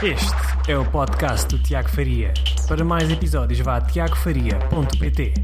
Este 0.00 0.70
é 0.70 0.78
o 0.78 0.88
podcast 0.88 1.48
do 1.48 1.60
Tiago 1.60 1.88
Faria. 1.88 2.32
Para 2.68 2.84
mais 2.84 3.10
episódios, 3.10 3.58
vá 3.58 3.78
a 3.78 3.80
tiagofaria.pt. 3.80 5.34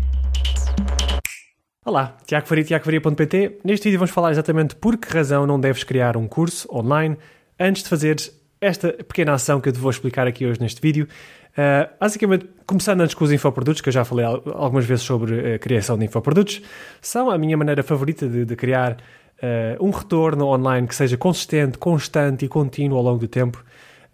Olá, 1.84 2.16
Tiago 2.24 2.46
Faria, 2.46 2.62
tiagofaria.pt. 2.62 3.59
Neste 3.64 3.87
vídeo 3.87 3.98
vamos 3.98 4.12
falar 4.12 4.30
exatamente 4.30 4.77
por 4.77 4.96
que 4.96 5.12
razão 5.12 5.45
não 5.45 5.59
deves 5.59 5.82
criar 5.82 6.17
um 6.17 6.29
curso 6.29 6.69
online 6.72 7.19
antes 7.59 7.82
de 7.82 7.88
fazeres 7.88 8.40
esta 8.61 8.92
pequena 8.92 9.32
ação 9.32 9.60
que 9.60 9.69
eu 9.69 9.72
te 9.72 9.80
vou 9.80 9.90
explicar 9.90 10.28
aqui 10.28 10.46
hoje 10.46 10.60
neste 10.60 10.80
vídeo. 10.80 11.08
Uh, 11.50 11.90
basicamente, 11.98 12.48
começando 12.64 13.00
antes 13.00 13.16
com 13.16 13.24
os 13.24 13.32
infoprodutos, 13.32 13.80
que 13.80 13.88
eu 13.88 13.92
já 13.92 14.04
falei 14.04 14.24
algumas 14.24 14.84
vezes 14.84 15.04
sobre 15.04 15.54
a 15.54 15.58
criação 15.58 15.98
de 15.98 16.05
infoprodutos, 16.05 16.62
são 17.02 17.28
a 17.28 17.36
minha 17.36 17.56
maneira 17.56 17.82
favorita 17.82 18.28
de, 18.28 18.45
de 18.45 18.55
criar 18.55 18.98
uh, 19.42 19.84
um 19.84 19.91
retorno 19.91 20.46
online 20.46 20.86
que 20.86 20.95
seja 20.95 21.16
consistente, 21.16 21.77
constante 21.77 22.45
e 22.45 22.48
contínuo 22.48 22.96
ao 22.98 23.02
longo 23.02 23.18
do 23.18 23.27
tempo. 23.27 23.64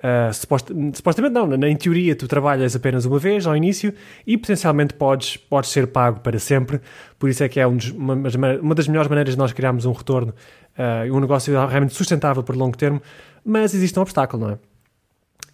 Uh, 0.01 0.33
supost, 0.33 0.73
supostamente 0.95 1.35
não, 1.35 1.47
na, 1.47 1.69
em 1.69 1.77
teoria 1.77 2.17
tu 2.17 2.27
trabalhas 2.27 2.75
apenas 2.75 3.05
uma 3.05 3.19
vez 3.19 3.47
ao 3.47 3.55
início 3.55 3.93
e 4.27 4.35
potencialmente 4.39 4.95
podes, 4.95 5.37
podes 5.37 5.69
ser 5.69 5.89
pago 5.89 6.21
para 6.21 6.39
sempre, 6.39 6.81
por 7.19 7.29
isso 7.29 7.45
é 7.45 7.49
que 7.51 7.61
é 7.61 7.67
um 7.67 7.77
dos, 7.77 7.91
uma, 7.91 8.15
uma, 8.15 8.75
das 8.75 8.89
melhores 8.89 9.11
maneiras 9.11 9.35
de 9.35 9.39
nós 9.39 9.53
criarmos 9.53 9.85
um 9.85 9.93
retorno 9.93 10.33
uh, 10.79 11.15
um 11.15 11.21
negócio 11.21 11.53
realmente 11.67 11.93
sustentável 11.93 12.43
por 12.43 12.57
longo 12.57 12.79
termo, 12.79 13.03
mas 13.45 13.75
existe 13.75 13.99
um 13.99 14.03
obstáculo, 14.03 14.47
não 14.47 14.53
é? 14.55 14.59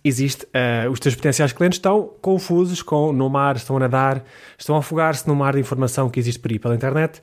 Existe, 0.04 0.44
uh, 0.44 0.88
os 0.92 1.00
teus 1.00 1.16
potenciais 1.16 1.52
clientes 1.52 1.78
estão 1.78 2.08
confusos 2.22 2.80
com, 2.82 3.12
no 3.12 3.28
mar, 3.28 3.56
estão 3.56 3.76
a 3.76 3.80
nadar, 3.80 4.22
estão 4.56 4.76
a 4.76 4.78
afogar-se 4.78 5.26
no 5.26 5.34
mar 5.34 5.54
de 5.54 5.60
informação 5.60 6.08
que 6.08 6.20
existe 6.20 6.38
por 6.38 6.52
aí 6.52 6.60
pela 6.60 6.76
internet, 6.76 7.20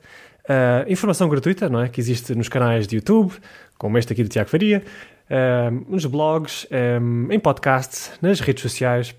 informação 0.88 1.28
gratuita, 1.28 1.68
não 1.68 1.80
é? 1.80 1.88
Que 1.88 2.00
existe 2.00 2.34
nos 2.34 2.48
canais 2.48 2.86
de 2.86 2.96
YouTube, 2.96 3.32
como 3.78 3.98
este 3.98 4.12
aqui 4.12 4.22
do 4.22 4.28
Tiago 4.28 4.50
Faria, 4.50 4.82
um, 5.30 5.92
nos 5.94 6.04
blogs, 6.06 6.66
um, 7.00 7.32
em 7.32 7.38
podcasts, 7.38 8.12
nas 8.20 8.40
redes 8.40 8.62
sociais. 8.62 9.14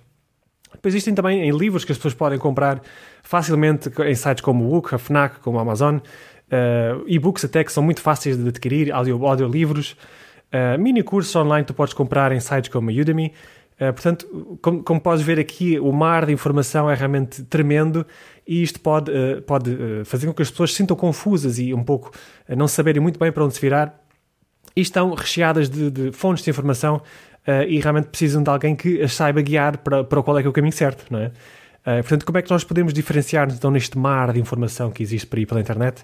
Depois 0.72 0.94
existem 0.94 1.16
também 1.16 1.42
em 1.42 1.52
livros 1.52 1.86
que 1.86 1.92
as 1.92 1.98
pessoas 1.98 2.14
podem 2.14 2.38
comprar 2.38 2.82
facilmente 3.24 3.90
em 4.04 4.16
sites 4.16 4.42
como 4.42 4.66
o 4.66 4.70
Book, 4.70 4.94
a 4.94 4.98
Fnac, 4.98 5.40
como 5.40 5.58
a 5.58 5.62
Amazon, 5.62 5.98
uh, 5.98 7.04
e-books 7.08 7.46
até 7.46 7.64
que 7.64 7.72
são 7.72 7.82
muito 7.82 8.02
fáceis 8.02 8.38
de 8.38 8.48
adquirir, 8.48 8.92
audio, 8.92 9.26
audiolivros, 9.26 9.96
uh, 10.54 10.80
mini 10.80 11.02
cursos 11.02 11.36
online 11.36 11.64
que 11.64 11.70
tu 11.70 11.74
podes 11.74 11.94
comprar 11.94 12.32
em 12.32 12.40
sites 12.40 12.70
como 12.70 12.90
a 12.90 12.94
Udemy. 12.94 13.34
Uh, 13.76 13.92
portanto, 13.92 14.58
como, 14.62 14.82
como, 14.84 15.02
podes 15.02 15.22
ver 15.24 15.38
aqui, 15.38 15.78
o 15.78 15.92
mar 15.92 16.26
de 16.26 16.32
informação 16.32 16.90
é 16.90 16.96
realmente 16.96 17.44
tremendo 17.44 18.06
e 18.48 18.64
isto 18.64 18.80
pode, 18.80 19.12
uh, 19.12 19.42
pode 19.42 19.72
uh, 19.72 20.06
fazer 20.06 20.28
com 20.28 20.34
que 20.34 20.42
as 20.42 20.50
pessoas 20.50 20.72
se 20.72 20.78
sintam 20.78 20.96
confusas 20.96 21.60
e 21.60 21.74
um 21.74 21.84
pouco 21.84 22.12
não 22.48 22.70
saberem 22.70 23.02
muito 23.02 23.20
bem 23.20 23.34
para 23.34 23.44
onde 23.44 23.54
se 23.54 23.60
virar 23.60 24.02
e 24.74 24.82
estão 24.82 25.14
recheadas 25.14 25.70
de, 25.70 25.92
de 25.92 26.12
fontes 26.14 26.44
de 26.44 26.50
informação 26.50 27.02
e 27.68 27.80
realmente 27.80 28.08
precisam 28.08 28.42
de 28.42 28.50
alguém 28.50 28.76
que 28.76 29.04
as 29.04 29.14
saiba 29.14 29.40
guiar 29.40 29.78
para, 29.78 30.04
para 30.04 30.24
qual 30.24 30.40
é 30.40 30.42
que 30.42 30.48
é 30.48 30.50
o 30.50 30.54
caminho 30.54 30.74
certo, 30.74 31.06
não 31.12 31.20
é? 31.20 31.32
Portanto, 32.02 32.26
como 32.26 32.40
é 32.40 32.42
que 32.42 32.50
nós 32.50 32.64
podemos 32.64 32.92
diferenciar-nos 32.92 33.56
então 33.56 33.70
neste 33.70 33.96
mar 34.00 34.34
de 34.34 34.40
informação 34.40 34.90
que 34.90 35.04
existe 35.04 35.28
por 35.28 35.38
aí 35.38 35.46
pela 35.46 35.62
internet, 35.62 36.04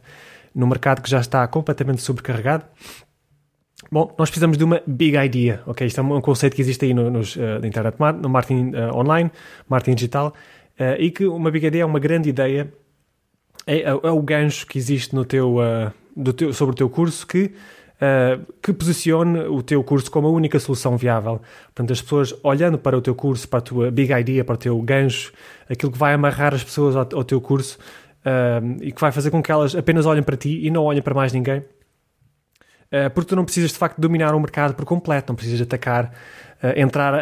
no 0.53 0.67
mercado 0.67 1.01
que 1.01 1.09
já 1.09 1.19
está 1.19 1.45
completamente 1.47 2.03
sobrecarregado? 2.03 2.63
Bom, 3.89 4.13
nós 4.17 4.29
precisamos 4.29 4.57
de 4.57 4.63
uma 4.63 4.81
big 4.85 5.17
idea, 5.17 5.61
ok? 5.65 5.87
Isto 5.87 6.01
é 6.01 6.03
um 6.03 6.21
conceito 6.21 6.55
que 6.55 6.61
existe 6.61 6.85
aí 6.85 6.93
no, 6.93 7.09
nos, 7.09 7.35
uh, 7.35 7.59
na 7.59 7.67
internet, 7.67 7.95
no 8.21 8.29
marketing 8.29 8.73
uh, 8.75 8.95
online, 8.95 9.31
marketing 9.67 9.95
digital, 9.95 10.33
uh, 10.79 10.99
e 10.99 11.09
que 11.09 11.25
uma 11.25 11.49
big 11.49 11.65
idea 11.65 11.81
é 11.81 11.85
uma 11.85 11.99
grande 11.99 12.29
ideia, 12.29 12.71
é, 13.65 13.79
é, 13.79 13.89
é 13.89 14.11
o 14.11 14.21
gancho 14.21 14.67
que 14.67 14.77
existe 14.77 15.15
no 15.15 15.25
teu, 15.25 15.57
do 16.15 16.33
teu, 16.33 16.53
sobre 16.53 16.73
o 16.73 16.75
teu 16.75 16.89
curso 16.89 17.25
que 17.25 17.51
que 18.63 18.73
posicione 18.73 19.41
o 19.41 19.61
teu 19.61 19.83
curso 19.83 20.09
como 20.09 20.27
a 20.27 20.31
única 20.31 20.59
solução 20.59 20.97
viável. 20.97 21.39
Portanto, 21.65 21.93
as 21.93 22.01
pessoas 22.01 22.33
olhando 22.41 22.75
para 22.79 22.97
o 22.97 23.01
teu 23.01 23.13
curso, 23.13 23.47
para 23.47 23.59
a 23.59 23.61
tua 23.61 23.91
big 23.91 24.11
idea, 24.11 24.43
para 24.43 24.55
o 24.55 24.57
teu 24.57 24.81
gancho, 24.81 25.31
aquilo 25.69 25.91
que 25.91 25.99
vai 25.99 26.15
amarrar 26.15 26.51
as 26.55 26.63
pessoas 26.63 26.95
ao, 26.95 27.07
ao 27.13 27.23
teu 27.23 27.39
curso 27.39 27.77
e 28.81 28.91
que 28.91 28.99
vai 28.99 29.11
fazer 29.11 29.29
com 29.29 29.39
que 29.39 29.51
elas 29.51 29.75
apenas 29.75 30.07
olhem 30.07 30.23
para 30.23 30.35
ti 30.35 30.65
e 30.65 30.71
não 30.71 30.83
olhem 30.85 30.99
para 30.99 31.13
mais 31.13 31.31
ninguém. 31.31 31.63
Uh, 32.91 33.09
porque 33.11 33.29
tu 33.29 33.35
não 33.35 33.45
precisas 33.45 33.71
de 33.71 33.77
facto 33.77 33.99
dominar 33.99 34.35
o 34.35 34.39
mercado 34.39 34.73
por 34.73 34.83
completo, 34.83 35.31
não 35.31 35.35
precisas 35.35 35.61
atacar, 35.61 36.13
uh, 36.61 36.79
entrar 36.79 37.13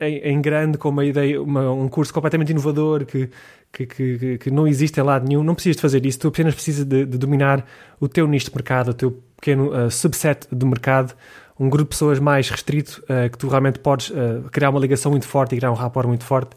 em 0.00 0.40
grande 0.40 0.78
com 0.78 0.88
uma 0.88 1.04
ideia, 1.04 1.42
uma, 1.42 1.72
um 1.72 1.88
curso 1.88 2.14
completamente 2.14 2.50
inovador 2.50 3.04
que, 3.04 3.28
que, 3.72 3.86
que, 3.86 4.38
que, 4.38 4.50
não 4.50 4.66
existe 4.66 4.98
em 5.00 5.02
lado 5.02 5.26
nenhum. 5.28 5.42
Não 5.42 5.54
precisas 5.54 5.76
de 5.76 5.82
fazer 5.82 6.04
isso, 6.06 6.18
tu 6.20 6.28
apenas 6.28 6.54
precisas 6.54 6.84
de, 6.84 7.04
de 7.04 7.18
dominar 7.18 7.64
o 8.00 8.08
teu 8.08 8.26
nicho 8.26 8.46
de 8.46 8.54
mercado, 8.54 8.90
o 8.90 8.94
teu 8.94 9.22
pequeno 9.36 9.70
uh, 9.70 9.90
subset 9.90 10.46
do 10.50 10.66
mercado, 10.66 11.14
um 11.58 11.68
grupo 11.68 11.90
de 11.90 11.90
pessoas 11.90 12.18
mais 12.18 12.48
restrito, 12.48 13.02
uh, 13.04 13.30
que 13.30 13.38
tu 13.38 13.48
realmente 13.48 13.78
podes 13.78 14.10
uh, 14.10 14.48
criar 14.50 14.70
uma 14.70 14.80
ligação 14.80 15.10
muito 15.10 15.26
forte 15.26 15.54
e 15.54 15.58
criar 15.58 15.70
um 15.70 15.74
rapport 15.74 16.06
muito 16.06 16.24
forte. 16.24 16.56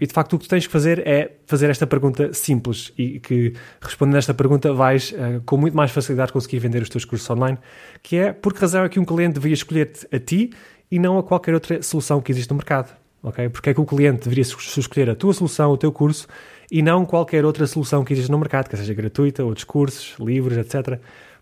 E 0.00 0.06
de 0.06 0.12
facto 0.12 0.34
o 0.34 0.38
que 0.38 0.46
tu 0.46 0.48
tens 0.50 0.66
que 0.66 0.72
fazer 0.72 1.06
é 1.06 1.36
fazer 1.46 1.70
esta 1.70 1.86
pergunta 1.86 2.32
simples 2.32 2.92
e 2.98 3.20
que 3.20 3.54
respondendo 3.80 4.16
a 4.16 4.18
esta 4.18 4.34
pergunta 4.34 4.72
vais 4.72 5.14
com 5.46 5.56
muito 5.56 5.76
mais 5.76 5.92
facilidade 5.92 6.32
conseguir 6.32 6.58
vender 6.58 6.82
os 6.82 6.88
teus 6.88 7.04
cursos 7.04 7.28
online, 7.30 7.56
que 8.02 8.16
é 8.16 8.32
por 8.32 8.52
que 8.52 8.60
razão 8.60 8.84
é 8.84 8.88
que 8.88 8.98
um 8.98 9.04
cliente 9.04 9.34
deveria 9.34 9.54
escolher-te 9.54 10.08
a 10.14 10.18
ti 10.18 10.50
e 10.90 10.98
não 10.98 11.18
a 11.18 11.22
qualquer 11.22 11.54
outra 11.54 11.82
solução 11.82 12.20
que 12.20 12.32
existe 12.32 12.50
no 12.50 12.56
mercado. 12.56 12.92
Okay? 13.22 13.48
Porque 13.48 13.70
é 13.70 13.74
que 13.74 13.80
o 13.80 13.86
cliente 13.86 14.24
deveria 14.24 14.42
escolher 14.42 15.10
a 15.10 15.14
tua 15.14 15.32
solução, 15.32 15.70
o 15.70 15.76
teu 15.76 15.92
curso, 15.92 16.26
e 16.70 16.82
não 16.82 17.04
qualquer 17.04 17.44
outra 17.44 17.66
solução 17.66 18.02
que 18.02 18.12
existe 18.12 18.30
no 18.30 18.38
mercado, 18.38 18.68
que 18.68 18.76
seja 18.76 18.94
gratuita, 18.94 19.44
outros 19.44 19.64
cursos, 19.64 20.16
livros, 20.18 20.56
etc 20.56 21.00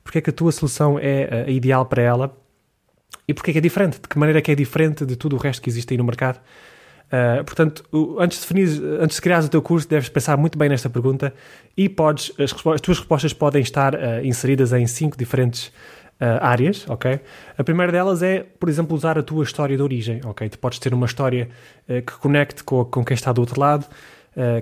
porque 0.09 0.19
é 0.19 0.21
que 0.22 0.31
a 0.31 0.33
tua 0.33 0.50
solução 0.50 0.99
é 0.99 1.45
a 1.47 1.50
ideal 1.50 1.84
para 1.84 2.00
ela 2.00 2.37
e 3.27 3.34
porque 3.34 3.50
é 3.50 3.53
que 3.53 3.59
é 3.59 3.60
diferente, 3.60 4.00
de 4.00 4.09
que 4.09 4.19
maneira 4.19 4.39
é 4.39 4.43
que 4.43 4.50
é 4.50 4.55
diferente 4.55 5.05
de 5.05 5.16
tudo 5.16 5.37
o 5.37 5.39
resto 5.39 5.60
que 5.60 5.69
existe 5.69 5.93
aí 5.93 5.99
no 5.99 6.05
mercado. 6.05 6.41
Uh, 7.08 7.42
portanto, 7.42 7.82
antes 8.19 8.38
de, 8.38 8.46
definir, 8.46 9.00
antes 9.00 9.16
de 9.16 9.22
criar 9.22 9.42
o 9.42 9.48
teu 9.48 9.62
curso, 9.62 9.88
deves 9.88 10.10
pensar 10.10 10.36
muito 10.36 10.58
bem 10.58 10.69
nesta 10.69 10.91
pergunta 10.91 11.32
e 11.74 11.88
podes, 11.88 12.30
as, 12.38 12.52
as 12.52 12.80
tuas 12.82 12.98
respostas 12.98 13.32
podem 13.32 13.62
estar 13.62 13.94
uh, 13.94 14.22
inseridas 14.22 14.74
em 14.74 14.86
cinco 14.86 15.16
diferentes 15.16 15.68
uh, 16.20 16.38
áreas, 16.42 16.84
ok? 16.86 17.18
A 17.56 17.64
primeira 17.64 17.91
delas 17.91 18.22
é, 18.22 18.41
por 18.41 18.68
exemplo, 18.68 18.94
usar 18.94 19.18
a 19.18 19.22
tua 19.22 19.42
história 19.42 19.74
de 19.74 19.82
origem, 19.82 20.20
ok? 20.22 20.50
Tu 20.50 20.58
podes 20.58 20.78
ter 20.78 20.92
uma 20.92 21.06
história 21.06 21.48
que 21.86 22.12
conecte 22.18 22.62
com, 22.62 22.84
com 22.84 23.02
quem 23.02 23.14
está 23.14 23.32
do 23.32 23.41
outro 23.41 23.58
lado, 23.58 23.86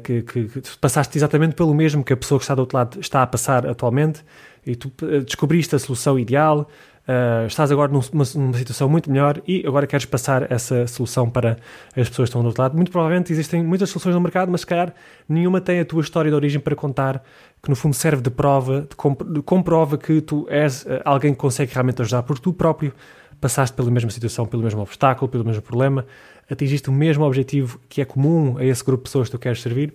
que, 0.05 0.23
que, 0.23 0.45
que 0.45 0.79
passaste 0.81 1.19
exatamente 1.19 1.55
pelo 1.55 1.75
mesmo 1.75 2.05
que 2.05 2.13
a 2.13 2.17
pessoa 2.17 2.39
que 2.39 2.45
está 2.45 2.55
do 2.55 2.61
outro 2.61 2.79
lado 2.79 3.01
está 3.01 3.23
a 3.23 3.27
passar 3.27 3.67
atualmente, 3.67 4.25
e 4.67 4.75
tu 4.75 4.93
eh, 5.03 5.21
descobriste 5.21 5.77
a 5.77 5.79
solução 5.79 6.19
ideal, 6.19 6.69
uh, 7.07 7.47
estás 7.47 7.71
agora 7.71 7.91
numa, 7.91 8.25
numa, 8.35 8.59
situação 8.59 8.89
muito 8.89 9.11
melhor 9.11 9.41
e 9.47 9.65
agora 9.65 9.87
queres 9.87 10.05
passar 10.05 10.51
essa 10.51 10.87
solução 10.89 11.31
para 11.31 11.57
as 11.97 12.09
pessoas 12.09 12.29
que 12.29 12.31
estão 12.31 12.43
do 12.43 12.49
outro 12.49 12.63
lado. 12.63 12.75
Muito 12.75 12.91
provavelmente 12.91 13.33
existem 13.33 13.63
muitas 13.63 13.89
soluções 13.91 14.15
no 14.15 14.21
mercado, 14.21 14.51
mas 14.51 14.63
se 14.63 14.67
calhar 14.67 14.93
nenhuma 15.29 15.61
tem 15.61 15.79
a 15.79 15.85
tua 15.85 16.01
história 16.01 16.31
de 16.31 16.35
origem 16.35 16.61
para 16.61 16.75
contar, 16.75 17.23
que 17.63 17.71
no 17.71 17.77
fundo 17.77 17.95
serve 17.95 18.21
de 18.21 18.31
prova, 18.31 18.83
de, 18.83 18.97
comp 18.97 19.23
de 19.23 19.41
comprova 19.41 19.97
que 19.97 20.21
tu 20.21 20.47
és 20.51 20.83
uh, 20.83 21.01
alguém 21.05 21.33
que 21.33 21.39
consegue 21.39 21.73
realmente 21.73 22.03
ajudar, 22.03 22.25
porque 22.25 22.43
tu 22.43 22.53
próprio 22.53 22.93
passaste 23.41 23.77
pela 23.77 23.91
mesma 23.91 24.11
situação, 24.11 24.47
pelo 24.47 24.63
mesmo 24.63 24.81
obstáculo, 24.81 25.31
pelo 25.31 25.45
mesmo 25.45 25.63
problema, 25.63 26.05
atingiste 26.51 26.89
o 26.89 26.93
mesmo 26.93 27.25
objetivo 27.25 27.79
que 27.89 28.01
é 28.01 28.05
comum 28.05 28.57
a 28.59 28.65
esse 28.65 28.83
grupo 28.83 29.05
de 29.05 29.11
pessoas 29.11 29.29
que 29.29 29.37
tu 29.37 29.39
queres 29.39 29.63
servir. 29.63 29.95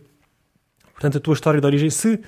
Portanto, 0.94 1.18
a 1.18 1.20
tua 1.20 1.34
história 1.34 1.59
de 1.59 1.66
origem, 1.66 1.90
se 1.90 2.20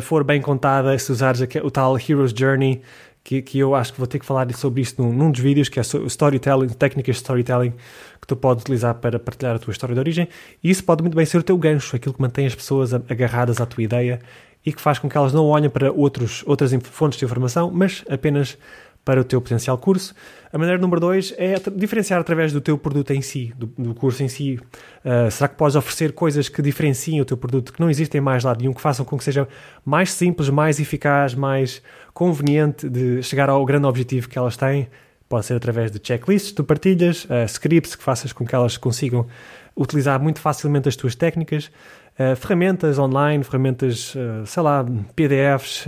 for 0.00 0.24
bem 0.24 0.40
contada, 0.40 0.96
se 0.98 1.12
usares 1.12 1.40
o 1.62 1.70
tal 1.70 1.98
Hero's 1.98 2.32
Journey, 2.34 2.80
que, 3.24 3.42
que 3.42 3.58
eu 3.58 3.74
acho 3.74 3.92
que 3.92 3.98
vou 3.98 4.06
ter 4.06 4.18
que 4.18 4.26
falar 4.26 4.52
sobre 4.54 4.80
isto 4.80 5.02
num, 5.02 5.12
num 5.12 5.30
dos 5.30 5.40
vídeos, 5.40 5.68
que 5.68 5.78
é 5.78 5.82
storytelling, 5.82 6.68
técnicas 6.68 7.16
de 7.16 7.22
storytelling 7.22 7.72
que 8.20 8.26
tu 8.26 8.36
podes 8.36 8.62
utilizar 8.62 8.94
para 8.94 9.18
partilhar 9.18 9.56
a 9.56 9.58
tua 9.58 9.70
história 9.72 9.94
de 9.94 10.00
origem. 10.00 10.28
E 10.62 10.70
isso 10.70 10.84
pode 10.84 11.02
muito 11.02 11.14
bem 11.14 11.26
ser 11.26 11.38
o 11.38 11.42
teu 11.42 11.56
gancho, 11.56 11.96
aquilo 11.96 12.14
que 12.14 12.20
mantém 12.20 12.46
as 12.46 12.54
pessoas 12.54 12.92
agarradas 12.94 13.60
à 13.60 13.66
tua 13.66 13.82
ideia 13.82 14.20
e 14.64 14.72
que 14.72 14.80
faz 14.80 14.98
com 14.98 15.08
que 15.08 15.16
elas 15.16 15.32
não 15.32 15.46
olhem 15.46 15.68
para 15.68 15.92
outros, 15.92 16.42
outras 16.46 16.72
fontes 16.84 17.18
de 17.18 17.24
informação, 17.24 17.70
mas 17.72 18.04
apenas 18.08 18.56
para 19.04 19.20
o 19.20 19.24
teu 19.24 19.40
potencial 19.40 19.76
curso. 19.78 20.14
A 20.52 20.58
maneira 20.58 20.80
número 20.80 21.00
dois 21.00 21.34
é 21.38 21.54
diferenciar 21.74 22.20
através 22.20 22.52
do 22.52 22.60
teu 22.60 22.76
produto 22.76 23.10
em 23.12 23.22
si, 23.22 23.52
do, 23.56 23.66
do 23.78 23.94
curso 23.94 24.22
em 24.22 24.28
si. 24.28 24.60
Uh, 25.04 25.30
será 25.30 25.48
que 25.48 25.56
podes 25.56 25.74
oferecer 25.74 26.12
coisas 26.12 26.48
que 26.48 26.62
diferenciem 26.62 27.20
o 27.20 27.24
teu 27.24 27.36
produto, 27.36 27.72
que 27.72 27.80
não 27.80 27.90
existem 27.90 28.20
mais 28.20 28.44
lado 28.44 28.60
nenhum, 28.60 28.72
que 28.72 28.80
façam 28.80 29.04
com 29.04 29.16
que 29.16 29.24
seja 29.24 29.48
mais 29.84 30.12
simples, 30.12 30.48
mais 30.48 30.78
eficaz, 30.78 31.34
mais 31.34 31.82
conveniente 32.12 32.88
de 32.88 33.22
chegar 33.22 33.48
ao 33.48 33.64
grande 33.64 33.86
objetivo 33.86 34.28
que 34.28 34.38
elas 34.38 34.56
têm? 34.56 34.88
Pode 35.28 35.46
ser 35.46 35.54
através 35.54 35.90
de 35.90 35.98
checklists 35.98 36.52
tu 36.52 36.62
partilhas, 36.62 37.24
uh, 37.24 37.46
scripts 37.46 37.96
que 37.96 38.02
faças 38.02 38.32
com 38.32 38.46
que 38.46 38.54
elas 38.54 38.76
consigam 38.76 39.26
utilizar 39.74 40.20
muito 40.20 40.38
facilmente 40.38 40.86
as 40.86 40.94
tuas 40.94 41.14
técnicas, 41.14 41.72
uh, 42.20 42.36
ferramentas 42.36 42.98
online, 42.98 43.42
ferramentas, 43.42 44.14
sei 44.44 44.62
lá, 44.62 44.84
PDFs, 45.16 45.86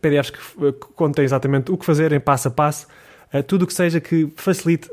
PDFs 0.00 0.30
que, 0.30 0.38
que 0.72 0.86
contêm 0.94 1.24
exatamente 1.24 1.70
o 1.70 1.76
que 1.76 1.84
fazer 1.84 2.12
em 2.12 2.20
passo 2.20 2.48
a 2.48 2.50
passo, 2.50 2.86
uh, 3.32 3.42
tudo 3.42 3.62
o 3.62 3.66
que 3.66 3.74
seja 3.74 4.00
que 4.00 4.32
facilite 4.36 4.90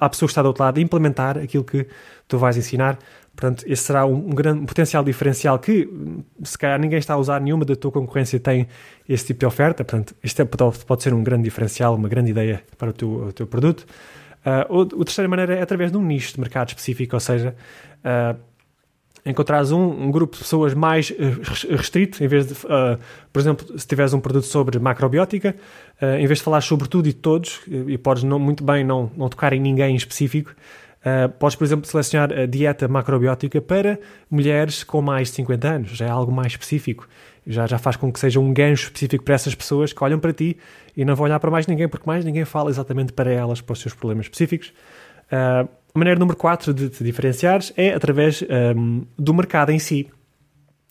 à 0.00 0.08
pessoa 0.08 0.26
que 0.26 0.32
está 0.32 0.42
do 0.42 0.48
outro 0.48 0.64
lado 0.64 0.80
implementar 0.80 1.38
aquilo 1.38 1.64
que 1.64 1.86
tu 2.28 2.38
vais 2.38 2.56
ensinar. 2.56 2.98
Portanto, 3.34 3.64
esse 3.66 3.82
será 3.82 4.04
um, 4.04 4.30
grande 4.30 4.64
potencial 4.66 5.02
diferencial 5.02 5.58
que, 5.58 5.88
se 6.44 6.56
calhar, 6.56 6.78
ninguém 6.78 6.98
está 6.98 7.14
a 7.14 7.16
usar, 7.16 7.40
nenhuma 7.40 7.64
da 7.64 7.74
tua 7.74 7.90
concorrência 7.90 8.38
tem 8.38 8.68
esse 9.08 9.26
tipo 9.26 9.40
de 9.40 9.46
oferta. 9.46 9.82
Portanto, 9.82 10.14
este 10.22 10.42
é, 10.42 10.44
pode, 10.44 10.78
pode 10.84 11.02
ser 11.02 11.14
um 11.14 11.22
grande 11.22 11.44
diferencial, 11.44 11.94
uma 11.94 12.08
grande 12.08 12.30
ideia 12.30 12.62
para 12.76 12.90
o 12.90 12.92
teu, 12.92 13.08
o 13.08 13.32
teu 13.32 13.46
produto. 13.46 13.86
Uh, 14.44 15.00
a 15.00 15.04
terceira 15.04 15.28
maneira 15.28 15.54
é 15.54 15.62
através 15.62 15.90
de 15.90 15.96
um 15.96 16.02
nicho 16.02 16.34
de 16.34 16.40
mercado 16.40 16.68
específico, 16.68 17.16
ou 17.16 17.20
seja, 17.20 17.54
uh, 18.04 18.38
encontrares 19.24 19.70
um, 19.70 19.80
um, 19.80 20.10
grupo 20.10 20.34
de 20.34 20.42
pessoas 20.42 20.74
mais 20.74 21.10
uh, 21.10 21.76
restrito, 21.76 22.22
em 22.22 22.26
vez 22.26 22.46
de, 22.46 22.52
uh, 22.54 22.98
por 23.32 23.40
exemplo, 23.40 23.78
se 23.78 23.86
tiveres 23.86 24.12
um 24.12 24.20
produto 24.20 24.46
sobre 24.46 24.78
macrobiótica, 24.78 25.54
uh, 26.00 26.16
em 26.16 26.26
vez 26.26 26.38
de 26.38 26.44
falar 26.44 26.60
sobre 26.60 26.88
tudo 26.88 27.08
e 27.08 27.12
todos, 27.12 27.60
e, 27.68 27.92
e 27.92 27.98
podes 27.98 28.24
não, 28.24 28.38
muito 28.38 28.64
bem 28.64 28.84
não, 28.84 29.10
não 29.16 29.28
tocar 29.28 29.52
em 29.52 29.60
ninguém 29.60 29.92
em 29.92 29.96
específico, 29.96 30.54
podes, 31.36 31.56
por 31.56 31.64
exemplo, 31.64 31.84
selecionar 31.84 32.32
a 32.32 32.46
dieta 32.46 32.86
macrobiótica 32.86 33.60
para 33.60 33.98
mulheres 34.30 34.84
com 34.84 35.02
mais 35.02 35.28
de 35.28 35.34
50 35.34 35.68
anos, 35.68 35.90
já 35.90 36.06
é 36.06 36.08
algo 36.08 36.30
mais 36.30 36.52
específico. 36.52 37.08
Já, 37.44 37.66
já 37.66 37.76
faz 37.76 37.96
com 37.96 38.12
que 38.12 38.20
seja 38.20 38.38
um 38.38 38.54
gancho 38.54 38.84
específico 38.84 39.24
para 39.24 39.34
essas 39.34 39.52
pessoas 39.52 39.92
que 39.92 40.04
olham 40.04 40.20
para 40.20 40.32
ti 40.32 40.56
e 40.96 41.04
não 41.04 41.16
vão 41.16 41.24
olhar 41.24 41.40
para 41.40 41.50
mais 41.50 41.66
ninguém, 41.66 41.88
porque 41.88 42.06
mais 42.06 42.24
ninguém 42.24 42.44
fala 42.44 42.70
exatamente 42.70 43.12
para 43.12 43.32
elas, 43.32 43.60
para 43.60 43.72
os 43.72 43.80
seus 43.80 43.92
problemas 43.94 44.26
específicos. 44.26 44.72
Uh, 45.26 45.68
a 45.94 45.98
maneira 45.98 46.18
número 46.18 46.36
4 46.36 46.72
de 46.72 46.88
te 46.88 47.04
diferenciares 47.04 47.72
é 47.76 47.92
através 47.92 48.42
um, 48.76 49.04
do 49.18 49.34
mercado 49.34 49.70
em 49.70 49.78
si. 49.78 50.08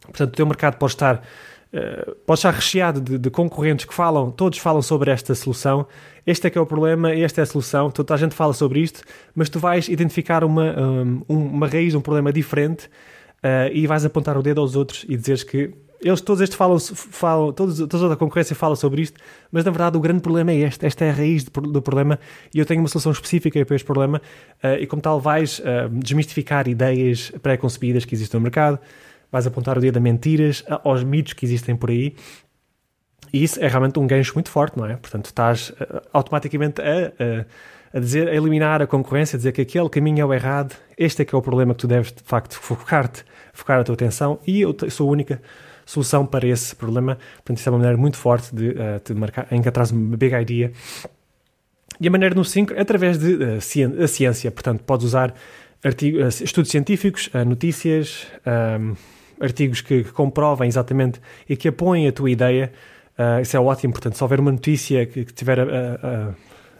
Portanto, 0.01 0.33
o 0.33 0.35
teu 0.35 0.45
mercado 0.45 0.77
pode 0.77 0.93
estar, 0.93 1.15
uh, 1.15 2.15
pode 2.25 2.39
estar 2.39 2.53
recheado 2.53 3.01
de, 3.01 3.17
de, 3.17 3.29
concorrentes 3.29 3.85
que 3.85 3.93
falam, 3.93 4.29
todos 4.29 4.59
falam 4.59 4.81
sobre 4.81 5.09
esta 5.09 5.33
solução. 5.33 5.87
Este 6.25 6.47
é 6.47 6.49
que 6.49 6.57
é 6.57 6.61
o 6.61 6.65
problema, 6.65 7.11
esta 7.11 7.41
é 7.41 7.43
a 7.43 7.47
solução. 7.47 7.89
Toda 7.89 8.13
a 8.13 8.17
gente 8.17 8.35
fala 8.35 8.53
sobre 8.53 8.79
isto, 8.79 9.01
mas 9.33 9.49
tu 9.49 9.59
vais 9.59 9.87
identificar 9.87 10.43
uma, 10.43 10.79
um, 10.79 11.23
uma 11.27 11.67
raiz, 11.67 11.95
um 11.95 12.01
problema 12.01 12.31
diferente 12.31 12.85
uh, 12.85 13.73
e 13.73 13.87
vais 13.87 14.05
apontar 14.05 14.37
o 14.37 14.43
dedo 14.43 14.61
aos 14.61 14.75
outros 14.75 15.03
e 15.09 15.17
dizeres 15.17 15.43
que 15.43 15.73
eles 16.03 16.19
todos 16.19 16.41
estes 16.41 16.57
falam, 16.57 16.79
falam 16.79 17.53
todos, 17.53 17.77
toda 17.87 18.13
a 18.13 18.17
concorrência 18.17 18.55
fala 18.55 18.75
sobre 18.75 19.03
isto, 19.03 19.19
mas 19.51 19.63
na 19.63 19.71
verdade 19.71 19.97
o 19.97 19.99
grande 19.99 20.21
problema 20.21 20.51
é 20.51 20.57
este, 20.57 20.85
esta 20.85 21.05
é 21.05 21.11
a 21.11 21.13
raiz 21.13 21.43
do, 21.43 21.81
problema 21.81 22.19
e 22.53 22.59
eu 22.59 22.65
tenho 22.65 22.81
uma 22.81 22.87
solução 22.87 23.11
específica 23.11 23.63
para 23.65 23.75
este 23.75 23.85
problema 23.85 24.21
uh, 24.63 24.81
e 24.81 24.87
como 24.87 25.01
tal 25.01 25.19
vais 25.19 25.59
uh, 25.59 25.89
desmistificar 25.91 26.67
ideias 26.67 27.31
pré-concebidas 27.41 28.03
que 28.03 28.15
existem 28.15 28.39
no 28.39 28.43
mercado, 28.43 28.79
vais 29.31 29.45
apontar 29.45 29.77
o 29.77 29.81
dedo 29.81 29.97
a 29.97 29.99
mentiras, 29.99 30.63
aos 30.83 31.03
mitos 31.03 31.33
que 31.33 31.45
existem 31.45 31.75
por 31.75 31.91
aí 31.91 32.15
e 33.31 33.43
isso 33.43 33.63
é 33.63 33.67
realmente 33.67 33.99
um 33.99 34.07
gancho 34.07 34.33
muito 34.33 34.49
forte, 34.49 34.77
não 34.77 34.85
é? 34.85 34.95
Portanto, 34.95 35.25
estás 35.25 35.69
uh, 35.69 36.01
automaticamente 36.11 36.81
a, 36.81 37.95
a, 37.95 37.99
dizer, 37.99 38.27
a 38.27 38.35
eliminar 38.35 38.81
a 38.81 38.87
concorrência, 38.87 39.35
a 39.35 39.37
dizer 39.37 39.51
que 39.51 39.61
aquele 39.61 39.87
caminho 39.87 40.21
é 40.21 40.25
o 40.25 40.33
errado, 40.33 40.75
este 40.97 41.21
é 41.21 41.25
que 41.25 41.35
é 41.35 41.37
o 41.37 41.41
problema 41.43 41.75
que 41.75 41.81
tu 41.81 41.87
deves 41.87 42.11
de 42.11 42.23
facto 42.23 42.55
focar-te, 42.59 43.23
focar 43.53 43.79
a 43.79 43.83
tua 43.83 43.93
atenção 43.93 44.39
e 44.47 44.61
eu 44.61 44.75
sou 44.89 45.07
a 45.07 45.11
única 45.11 45.41
solução 45.91 46.25
para 46.25 46.47
esse 46.47 46.75
problema. 46.75 47.17
Portanto, 47.35 47.57
isso 47.57 47.67
é 47.67 47.71
uma 47.71 47.77
maneira 47.79 47.97
muito 47.97 48.17
forte 48.17 48.55
de, 48.55 48.69
uh, 48.69 49.01
de 49.03 49.13
marcar, 49.13 49.47
encontrar 49.51 49.91
uma 49.91 50.17
big 50.17 50.33
idea. 50.35 50.71
E 51.99 52.07
a 52.07 52.11
maneira 52.11 52.33
no 52.33 52.43
5 52.43 52.73
é 52.73 52.81
através 52.81 53.17
de 53.17 53.35
uh, 53.35 54.03
a 54.03 54.07
ciência. 54.07 54.51
Portanto, 54.51 54.83
podes 54.83 55.05
usar 55.05 55.33
artigo, 55.83 56.23
uh, 56.23 56.27
estudos 56.27 56.71
científicos, 56.71 57.29
notícias, 57.45 58.27
um, 58.79 58.95
artigos 59.39 59.81
que, 59.81 60.03
que, 60.03 60.11
comprovem 60.11 60.67
exatamente 60.67 61.19
e 61.49 61.57
que 61.57 61.67
apoiem 61.67 62.07
a 62.07 62.11
tua 62.11 62.29
ideia. 62.29 62.71
isso 63.41 63.57
é 63.57 63.59
ótimo. 63.59 63.91
Portanto, 63.91 64.15
se 64.15 64.23
houver 64.23 64.39
uma 64.39 64.51
notícia 64.51 65.05
que, 65.05 65.25
que 65.25 65.33
tiver 65.33 65.59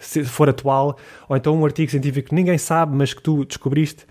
se 0.02 0.24
for 0.24 0.50
atual, 0.50 0.98
ou 1.30 1.38
então 1.38 1.56
um 1.56 1.64
artigo 1.64 1.90
científico 1.92 2.30
que 2.30 2.36
ninguém 2.36 2.57
sabe, 2.57 2.96
mas 2.96 3.14
que 3.14 3.22
tu 3.22 3.46
descobriste, 3.46 4.04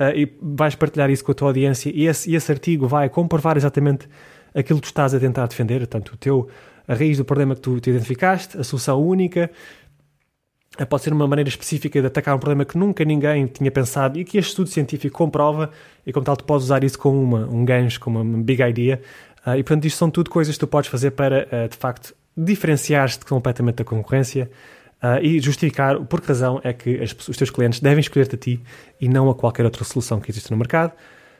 uh, 0.00 0.16
e 0.16 0.32
vais 0.40 0.74
partilhar 0.74 1.10
isso 1.10 1.24
com 1.24 1.32
a 1.32 1.34
tua 1.34 1.48
audiência, 1.48 1.92
e 1.94 2.06
esse, 2.06 2.34
esse 2.34 2.50
artigo 2.50 2.88
vai 2.88 3.08
comprovar 3.08 3.56
exatamente 3.56 4.08
aquilo 4.54 4.78
que 4.78 4.86
tu 4.86 4.90
estás 4.90 5.14
a 5.14 5.20
tentar 5.20 5.46
defender, 5.46 5.78
portanto, 5.78 6.10
o 6.10 6.16
teu, 6.16 6.48
a 6.86 6.94
raiz 6.94 7.18
do 7.18 7.24
problema 7.24 7.54
que 7.54 7.60
tu 7.60 7.80
te 7.80 7.90
identificaste, 7.90 8.58
a 8.58 8.64
solução 8.64 9.02
única, 9.02 9.50
eh, 10.78 10.84
pode 10.84 11.02
ser 11.02 11.12
uma 11.12 11.26
maneira 11.26 11.48
específica 11.48 12.00
de 12.00 12.06
atacar 12.06 12.34
um 12.34 12.38
problema 12.38 12.64
que 12.64 12.76
nunca 12.76 13.04
ninguém 13.04 13.46
tinha 13.46 13.70
pensado 13.70 14.18
e 14.18 14.24
que 14.24 14.38
este 14.38 14.50
estudo 14.50 14.68
científico 14.68 15.16
comprova, 15.16 15.70
e 16.06 16.12
como 16.12 16.24
tal, 16.24 16.36
tu 16.36 16.44
podes 16.44 16.64
usar 16.64 16.84
isso 16.84 16.98
como 16.98 17.20
uma, 17.20 17.46
um 17.46 17.64
gancho, 17.64 18.00
como 18.00 18.20
uma 18.20 18.42
big 18.42 18.62
idea. 18.62 19.00
Uh, 19.46 19.56
e 19.56 19.62
portanto, 19.62 19.84
isto 19.84 19.98
são 19.98 20.10
tudo 20.10 20.30
coisas 20.30 20.54
que 20.54 20.60
tu 20.60 20.66
podes 20.66 20.90
fazer 20.90 21.10
para, 21.12 21.46
uh, 21.52 21.68
de 21.68 21.76
facto, 21.76 22.14
diferenciar-te 22.36 23.24
completamente 23.24 23.76
da 23.76 23.84
concorrência 23.84 24.50
uh, 25.02 25.22
e 25.22 25.38
justificar 25.38 26.00
por 26.00 26.20
que 26.20 26.28
razão 26.28 26.60
é 26.64 26.72
que 26.72 27.00
as, 27.02 27.12
os 27.28 27.36
teus 27.36 27.50
clientes 27.50 27.78
devem 27.80 28.00
escolher-te 28.00 28.34
a 28.34 28.38
ti 28.38 28.60
e 29.00 29.08
não 29.08 29.30
a 29.30 29.34
qualquer 29.34 29.64
outra 29.64 29.84
solução 29.84 30.18
que 30.18 30.30
existe 30.30 30.50
no 30.50 30.56
mercado. 30.56 30.92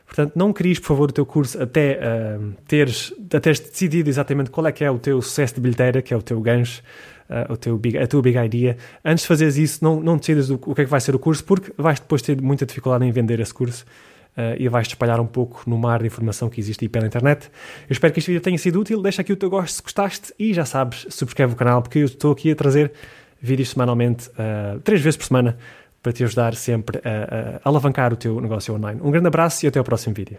Portanto, 0.06 0.32
não 0.36 0.52
cries, 0.52 0.78
por 0.78 0.88
favor, 0.88 1.10
o 1.10 1.12
teu 1.12 1.26
curso 1.26 1.60
até, 1.60 1.98
uh, 1.98 2.52
teres, 2.68 3.12
teres 3.28 3.58
decidido 3.58 4.08
exatamente 4.08 4.50
qual 4.50 4.66
é 4.66 4.72
que 4.72 4.84
é 4.84 4.90
o 4.90 4.98
teu 4.98 5.20
sucesso 5.20 5.54
de 5.54 5.60
bilheteira, 5.60 6.02
que 6.02 6.12
é 6.12 6.16
o 6.16 6.22
teu 6.22 6.40
gancho, 6.40 6.82
uh, 7.28 7.52
o 7.52 7.56
teu 7.56 7.76
big, 7.76 7.98
a 7.98 8.06
tua 8.06 8.22
big 8.22 8.38
idea. 8.38 8.76
Antes 9.04 9.22
de 9.22 9.28
fazeres 9.28 9.56
isso, 9.56 9.82
não, 9.82 10.00
não 10.00 10.16
decidas 10.16 10.50
o, 10.50 10.54
o 10.54 10.74
que 10.74 10.82
é 10.82 10.84
que 10.84 10.90
vai 10.90 11.00
ser 11.00 11.14
o 11.14 11.18
curso, 11.18 11.42
porque 11.44 11.72
vais 11.76 11.98
depois 11.98 12.22
ter 12.22 12.40
muita 12.40 12.66
dificuldade 12.66 13.04
em 13.04 13.10
vender 13.10 13.40
esse 13.40 13.52
curso. 13.52 13.84
Uh, 14.36 14.58
e 14.58 14.68
vais-te 14.68 14.90
espalhar 14.94 15.20
um 15.20 15.26
pouco 15.26 15.62
no 15.64 15.78
mar 15.78 16.00
de 16.00 16.08
informação 16.08 16.50
que 16.50 16.60
existe 16.60 16.84
aí 16.84 16.88
pela 16.88 17.06
internet. 17.06 17.48
Eu 17.88 17.92
espero 17.92 18.12
que 18.12 18.18
este 18.18 18.32
vídeo 18.32 18.42
tenha 18.42 18.58
sido 18.58 18.80
útil. 18.80 19.00
Deixa 19.00 19.22
aqui 19.22 19.32
o 19.32 19.36
teu 19.36 19.48
gosto 19.48 19.76
se 19.76 19.82
gostaste 19.82 20.34
e 20.36 20.52
já 20.52 20.64
sabes, 20.64 21.06
subscreve 21.08 21.52
o 21.52 21.56
canal 21.56 21.80
porque 21.80 22.00
eu 22.00 22.06
estou 22.06 22.32
aqui 22.32 22.50
a 22.50 22.56
trazer 22.56 22.90
vídeos 23.40 23.70
semanalmente, 23.70 24.28
uh, 24.30 24.80
três 24.80 25.00
vezes 25.00 25.16
por 25.16 25.26
semana, 25.26 25.56
para 26.04 26.12
te 26.12 26.22
ajudar 26.22 26.54
sempre 26.54 27.00
a, 27.02 27.56
a 27.64 27.68
alavancar 27.68 28.12
o 28.12 28.16
teu 28.16 28.38
negócio 28.38 28.74
online. 28.74 29.00
Um 29.02 29.10
grande 29.10 29.28
abraço 29.28 29.64
e 29.64 29.68
até 29.68 29.78
ao 29.78 29.84
próximo 29.84 30.14
vídeo. 30.14 30.36